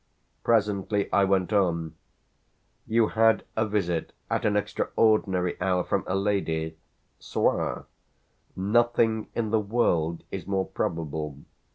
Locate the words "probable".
10.65-11.37